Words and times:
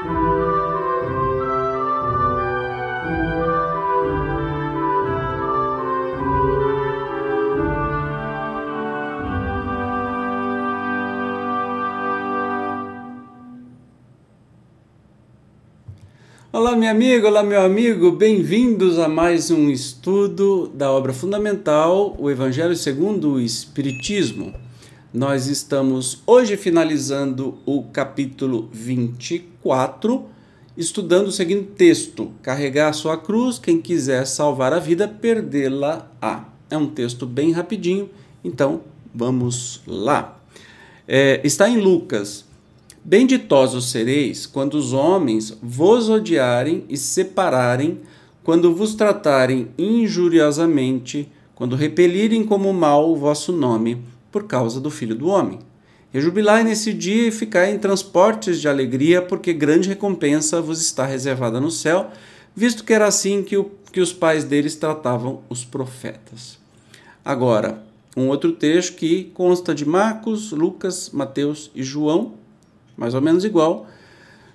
Olá, 0.00 0.08
minha 16.74 16.90
amiga, 16.90 17.28
olá, 17.28 17.42
meu 17.42 17.60
amigo, 17.60 18.10
bem-vindos 18.12 18.98
a 18.98 19.06
mais 19.06 19.50
um 19.50 19.68
estudo 19.68 20.68
da 20.68 20.90
obra 20.90 21.12
fundamental, 21.12 22.16
o 22.18 22.30
Evangelho 22.30 22.74
segundo 22.74 23.34
o 23.34 23.40
Espiritismo. 23.40 24.69
Nós 25.12 25.48
estamos 25.48 26.22
hoje 26.24 26.56
finalizando 26.56 27.58
o 27.66 27.82
capítulo 27.82 28.68
24, 28.72 30.24
estudando 30.76 31.26
o 31.26 31.32
seguinte 31.32 31.72
texto: 31.76 32.30
Carregar 32.40 32.90
a 32.90 32.92
sua 32.92 33.16
cruz, 33.16 33.58
quem 33.58 33.80
quiser 33.80 34.24
salvar 34.24 34.72
a 34.72 34.78
vida, 34.78 35.08
perdê-la-á. 35.08 36.44
É 36.70 36.76
um 36.76 36.86
texto 36.86 37.26
bem 37.26 37.50
rapidinho, 37.50 38.08
então 38.44 38.82
vamos 39.12 39.82
lá. 39.84 40.40
É, 41.08 41.40
está 41.42 41.68
em 41.68 41.78
Lucas 41.78 42.44
Benditosos 43.02 43.90
sereis 43.90 44.46
quando 44.46 44.74
os 44.74 44.92
homens 44.92 45.58
vos 45.60 46.08
odiarem 46.08 46.84
e 46.88 46.96
separarem, 46.96 47.98
quando 48.44 48.72
vos 48.72 48.94
tratarem 48.94 49.70
injuriosamente, 49.76 51.28
quando 51.52 51.74
repelirem 51.74 52.44
como 52.44 52.72
mal 52.72 53.10
o 53.10 53.16
vosso 53.16 53.50
nome, 53.50 54.04
por 54.30 54.44
causa 54.44 54.80
do 54.80 54.90
Filho 54.90 55.14
do 55.14 55.28
Homem. 55.28 55.58
Rejubilai 56.12 56.64
nesse 56.64 56.92
dia 56.92 57.28
e 57.28 57.32
ficai 57.32 57.72
em 57.72 57.78
transportes 57.78 58.60
de 58.60 58.68
alegria, 58.68 59.22
porque 59.22 59.52
grande 59.52 59.88
recompensa 59.88 60.60
vos 60.60 60.80
está 60.80 61.06
reservada 61.06 61.60
no 61.60 61.70
céu, 61.70 62.10
visto 62.54 62.82
que 62.82 62.92
era 62.92 63.06
assim 63.06 63.42
que, 63.42 63.56
o, 63.56 63.70
que 63.92 64.00
os 64.00 64.12
pais 64.12 64.42
deles 64.42 64.74
tratavam 64.74 65.42
os 65.48 65.64
profetas. 65.64 66.58
Agora, 67.24 67.84
um 68.16 68.28
outro 68.28 68.52
texto 68.52 68.96
que 68.96 69.30
consta 69.34 69.72
de 69.72 69.84
Marcos, 69.84 70.50
Lucas, 70.50 71.10
Mateus 71.12 71.70
e 71.76 71.82
João, 71.82 72.34
mais 72.96 73.14
ou 73.14 73.20
menos 73.20 73.44
igual, 73.44 73.86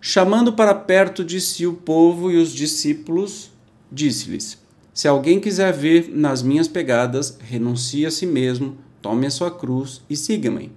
chamando 0.00 0.54
para 0.54 0.74
perto 0.74 1.22
de 1.22 1.38
si 1.38 1.66
o 1.66 1.74
povo 1.74 2.30
e 2.30 2.36
os 2.36 2.50
discípulos, 2.50 3.50
disse-lhes: 3.90 4.56
Se 4.94 5.06
alguém 5.06 5.38
quiser 5.38 5.72
ver 5.72 6.10
nas 6.10 6.42
minhas 6.42 6.66
pegadas, 6.66 7.38
renuncie 7.40 8.06
a 8.06 8.10
si 8.10 8.24
mesmo, 8.24 8.78
tome 9.02 9.26
a 9.26 9.30
sua 9.30 9.50
cruz 9.50 10.00
e 10.08 10.16
siga-me. 10.16 10.72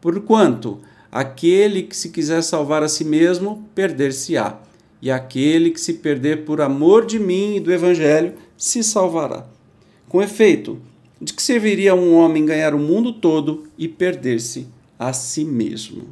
Porquanto 0.00 0.80
aquele 1.12 1.82
que 1.82 1.96
se 1.96 2.08
quiser 2.08 2.42
salvar 2.42 2.82
a 2.82 2.88
si 2.88 3.04
mesmo, 3.04 3.68
perder-se-á, 3.74 4.58
e 5.00 5.10
aquele 5.10 5.70
que 5.70 5.80
se 5.80 5.94
perder 5.94 6.44
por 6.44 6.60
amor 6.60 7.06
de 7.06 7.18
mim 7.18 7.56
e 7.56 7.60
do 7.60 7.72
evangelho, 7.72 8.34
se 8.56 8.82
salvará. 8.82 9.46
Com 10.08 10.22
efeito, 10.22 10.80
de 11.20 11.32
que 11.32 11.42
serviria 11.42 11.94
um 11.94 12.14
homem 12.14 12.44
ganhar 12.44 12.74
o 12.74 12.78
mundo 12.78 13.12
todo 13.12 13.64
e 13.78 13.86
perder-se 13.86 14.66
a 14.98 15.12
si 15.12 15.44
mesmo? 15.44 16.04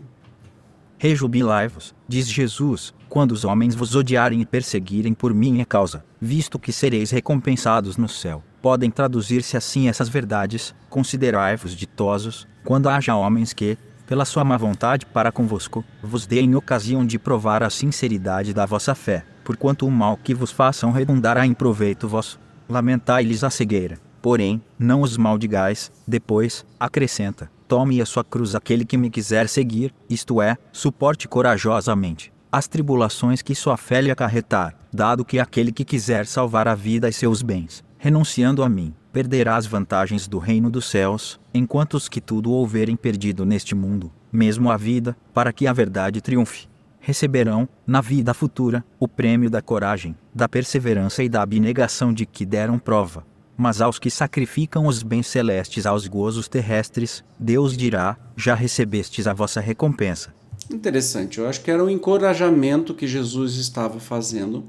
Rejubilai-vos, 0.99 1.95
diz 2.09 2.29
Jesus, 2.29 2.95
quando 3.15 3.31
os 3.31 3.45
homens 3.45 3.77
vos 3.77 3.95
odiarem 3.95 4.41
e 4.41 4.45
perseguirem 4.45 5.15
por 5.15 5.33
minha 5.33 5.65
causa, 5.65 6.05
visto 6.21 6.59
que 6.59 6.73
sereis 6.73 7.13
recompensados 7.13 7.97
no 7.97 8.09
céu. 8.09 8.43
Podem 8.61 8.91
traduzir-se 8.91 9.57
assim 9.57 9.89
essas 9.89 10.09
verdades: 10.09 10.75
considerai-vos 10.91 11.77
ditosos, 11.77 12.45
quando 12.65 12.89
haja 12.89 13.15
homens 13.15 13.53
que, 13.53 13.79
pela 14.05 14.25
sua 14.25 14.43
má 14.43 14.57
vontade 14.57 15.07
para 15.07 15.31
convosco, 15.31 15.85
vos 16.03 16.27
deem 16.27 16.57
ocasião 16.57 17.07
de 17.07 17.17
provar 17.17 17.63
a 17.63 17.71
sinceridade 17.71 18.53
da 18.53 18.67
vossa 18.67 18.97
fé, 18.97 19.25
porquanto 19.45 19.87
o 19.87 19.93
mal 19.93 20.17
que 20.17 20.35
vos 20.35 20.51
façam 20.51 20.91
redundará 20.91 21.47
em 21.47 21.55
proveito 21.55 22.09
vosso. 22.09 22.41
Lamentai-lhes 22.69 23.45
a 23.45 23.49
cegueira, 23.49 23.97
porém, 24.21 24.61
não 24.77 25.03
os 25.03 25.17
maldigais, 25.17 25.93
depois, 26.05 26.67
acrescenta, 26.81 27.49
Tome 27.69 28.03
a 28.03 28.07
sua 28.07 28.25
cruz 28.25 28.57
aquele 28.57 28.85
que 28.85 28.97
me 28.97 29.09
quiser 29.09 29.49
seguir, 29.49 29.95
isto 30.11 30.43
é, 30.43 30.57
suporte 30.73 31.29
corajosamente 31.29 32.34
as 32.57 32.69
tribulações 32.69 33.43
que 33.43 33.53
sua 33.53 33.77
fé 33.77 34.01
lhe 34.01 34.13
acarretar, 34.13 34.77
dado 34.93 35.25
que 35.25 35.41
aquele 35.41 35.73
que 35.73 35.85
quiser 35.85 36.25
salvar 36.25 36.69
a 36.69 36.75
vida 36.77 37.09
e 37.09 37.13
seus 37.13 37.43
bens, 37.43 37.83
renunciando 37.99 38.63
a 38.63 38.69
mim, 38.69 38.95
perderá 39.13 39.57
as 39.57 39.67
vantagens 39.67 40.29
do 40.29 40.39
reino 40.39 40.71
dos 40.71 40.85
céus, 40.85 41.41
enquanto 41.53 41.95
os 41.95 42.09
que 42.09 42.21
tudo 42.21 42.53
houverem 42.53 42.95
perdido 42.95 43.45
neste 43.45 43.75
mundo, 43.75 44.13
mesmo 44.31 44.71
a 44.71 44.77
vida, 44.77 45.17
para 45.33 45.53
que 45.53 45.67
a 45.67 45.73
verdade 45.73 46.21
triunfe, 46.21 46.69
receberão, 47.01 47.69
na 47.85 48.01
vida 48.01 48.33
futura, 48.33 48.85
o 49.01 49.09
prêmio 49.09 49.51
da 49.51 49.61
coragem, 49.61 50.15
da 50.33 50.49
perseverança 50.49 51.25
e 51.25 51.29
da 51.29 51.43
abnegação 51.43 52.13
de 52.13 52.25
que 52.25 52.47
deram 52.47 52.79
prova 52.79 53.27
mas 53.57 53.81
aos 53.81 53.99
que 53.99 54.11
sacrificam 54.11 54.87
os 54.87 55.03
bens 55.03 55.29
celestes 55.29 55.87
aos 55.87 56.09
gozos 56.09 56.49
terrestres, 56.49 57.25
Deus 57.39 57.77
dirá: 57.77 58.17
Já 58.37 58.55
recebestes 58.55 59.27
a 59.27 59.33
vossa 59.33 59.61
recompensa. 59.61 60.34
Interessante, 60.71 61.39
eu 61.39 61.49
acho 61.49 61.61
que 61.61 61.71
era 61.71 61.85
um 61.85 61.91
encorajamento 61.91 62.95
que 62.95 63.07
Jesus 63.07 63.57
estava 63.57 64.01
fazendo 64.01 64.65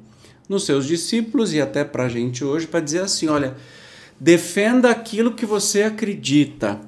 nos 0.48 0.66
seus 0.66 0.86
discípulos 0.86 1.54
e 1.54 1.62
até 1.62 1.84
para 1.84 2.06
a 2.06 2.10
gente 2.10 2.44
hoje, 2.44 2.68
para 2.68 2.80
dizer 2.80 3.02
assim: 3.02 3.28
olha, 3.28 3.56
defenda 4.20 4.90
aquilo 4.90 5.34
que 5.34 5.46
você 5.46 5.84
acredita, 5.84 6.82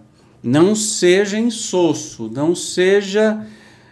não 0.43 0.75
seja 0.75 1.37
insosso, 1.39 2.29
não 2.33 2.55
seja. 2.55 3.45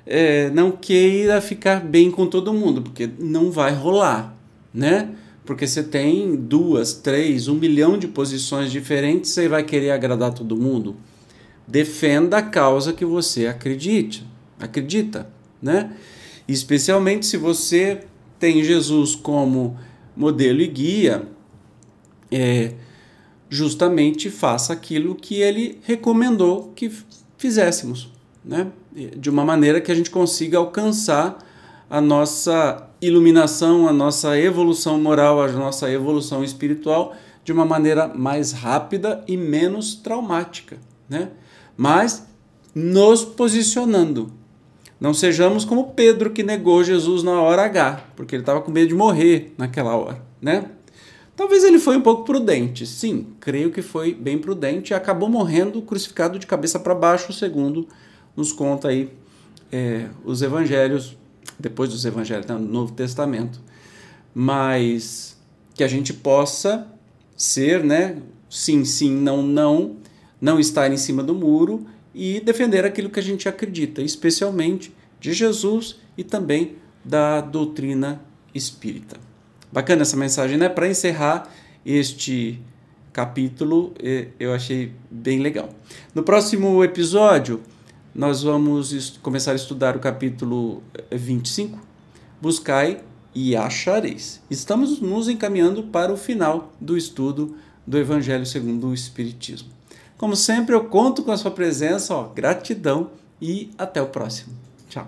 É, 0.07 0.51
não 0.51 0.69
queira 0.69 1.41
ficar 1.41 1.83
bem 1.83 2.11
com 2.11 2.27
todo 2.27 2.53
mundo, 2.53 2.79
porque 2.79 3.09
não 3.17 3.49
vai 3.49 3.73
rolar, 3.73 4.37
né? 4.71 5.15
porque 5.45 5.67
você 5.67 5.83
tem 5.83 6.35
duas, 6.35 6.93
três, 6.93 7.47
um 7.47 7.55
milhão 7.55 7.97
de 7.97 8.07
posições 8.07 8.71
diferentes, 8.71 9.31
você 9.31 9.47
vai 9.47 9.63
querer 9.63 9.91
agradar 9.91 10.33
todo 10.33 10.57
mundo? 10.57 10.95
Defenda 11.67 12.37
a 12.37 12.41
causa 12.41 12.93
que 12.93 13.05
você 13.05 13.47
acredite, 13.47 14.25
acredita, 14.59 15.29
né? 15.61 15.95
Especialmente 16.47 17.25
se 17.25 17.37
você 17.37 18.03
tem 18.39 18.63
Jesus 18.63 19.15
como 19.15 19.77
modelo 20.15 20.61
e 20.61 20.67
guia, 20.67 21.27
é, 22.31 22.73
justamente 23.49 24.29
faça 24.29 24.73
aquilo 24.73 25.15
que 25.15 25.41
ele 25.41 25.79
recomendou 25.83 26.71
que 26.75 26.91
fizéssemos, 27.37 28.11
né? 28.43 28.67
De 29.17 29.29
uma 29.29 29.43
maneira 29.43 29.81
que 29.81 29.91
a 29.91 29.95
gente 29.95 30.09
consiga 30.09 30.57
alcançar 30.57 31.37
a 31.89 32.01
nossa 32.01 32.89
iluminação, 33.01 33.87
a 33.87 33.93
nossa 33.93 34.39
evolução 34.39 34.99
moral, 34.99 35.41
a 35.41 35.51
nossa 35.51 35.89
evolução 35.91 36.43
espiritual 36.43 37.15
de 37.43 37.51
uma 37.51 37.65
maneira 37.65 38.07
mais 38.07 38.51
rápida 38.51 39.23
e 39.27 39.37
menos 39.37 39.95
traumática, 39.95 40.77
né? 41.07 41.29
Mas 41.77 42.25
nos 42.73 43.23
posicionando. 43.23 44.31
Não 44.99 45.13
sejamos 45.13 45.65
como 45.65 45.91
Pedro 45.91 46.31
que 46.31 46.43
negou 46.43 46.83
Jesus 46.83 47.21
na 47.23 47.41
hora 47.41 47.63
H, 47.63 48.05
porque 48.15 48.35
ele 48.35 48.43
estava 48.43 48.61
com 48.61 48.71
medo 48.71 48.89
de 48.89 48.95
morrer 48.95 49.53
naquela 49.57 49.95
hora, 49.95 50.21
né? 50.41 50.69
Talvez 51.35 51.65
ele 51.65 51.79
foi 51.79 51.97
um 51.97 52.01
pouco 52.01 52.23
prudente, 52.23 52.85
sim, 52.85 53.27
creio 53.41 53.69
que 53.69 53.81
foi 53.81 54.13
bem 54.13 54.37
prudente 54.37 54.93
e 54.93 54.95
acabou 54.95 55.27
morrendo 55.27 55.81
crucificado 55.81 56.39
de 56.39 56.47
cabeça 56.47 56.79
para 56.79 56.95
baixo, 56.95 57.33
segundo 57.33 57.87
nos 58.35 58.51
conta 58.51 58.87
aí 58.87 59.09
é, 59.71 60.07
os 60.23 60.41
evangelhos 60.41 61.17
depois 61.59 61.89
dos 61.89 62.05
evangelhos, 62.05 62.47
no 62.47 62.59
Novo 62.59 62.93
Testamento. 62.93 63.61
Mas 64.33 65.37
que 65.73 65.83
a 65.83 65.87
gente 65.87 66.13
possa 66.13 66.87
ser, 67.35 67.83
né, 67.83 68.17
sim, 68.49 68.83
sim, 68.83 69.11
não, 69.11 69.41
não, 69.41 69.97
não 70.39 70.59
estar 70.59 70.91
em 70.91 70.97
cima 70.97 71.23
do 71.23 71.33
muro 71.33 71.85
e 72.15 72.39
defender 72.39 72.85
aquilo 72.85 73.09
que 73.09 73.19
a 73.19 73.23
gente 73.23 73.49
acredita, 73.49 74.01
especialmente 74.01 74.95
de 75.19 75.33
Jesus 75.33 75.97
e 76.17 76.23
também 76.23 76.77
da 77.03 77.41
doutrina 77.41 78.21
espírita. 78.53 79.17
Bacana 79.69 80.03
essa 80.03 80.15
mensagem, 80.15 80.57
né? 80.57 80.69
Para 80.69 80.87
encerrar 80.87 81.51
este 81.85 82.61
capítulo, 83.11 83.93
eu 84.39 84.53
achei 84.53 84.93
bem 85.11 85.39
legal. 85.39 85.69
No 86.13 86.23
próximo 86.23 86.81
episódio, 86.83 87.61
nós 88.13 88.43
vamos 88.43 89.19
começar 89.21 89.51
a 89.51 89.55
estudar 89.55 89.97
o 89.97 89.99
capítulo 89.99 90.81
25. 91.11 91.77
Eh, 91.77 91.81
Buscai 92.41 93.01
e 93.33 93.55
achareis. 93.55 94.41
Estamos 94.49 95.01
nos 95.01 95.27
encaminhando 95.27 95.83
para 95.83 96.13
o 96.13 96.17
final 96.17 96.73
do 96.79 96.97
estudo 96.97 97.57
do 97.85 97.97
Evangelho 97.97 98.45
segundo 98.45 98.87
o 98.87 98.93
Espiritismo. 98.93 99.69
Como 100.17 100.35
sempre, 100.35 100.73
eu 100.73 100.85
conto 100.85 101.23
com 101.23 101.31
a 101.31 101.37
sua 101.37 101.51
presença, 101.51 102.15
ó, 102.15 102.23
gratidão 102.23 103.11
e 103.41 103.71
até 103.77 104.01
o 104.01 104.07
próximo. 104.07 104.53
Tchau. 104.89 105.07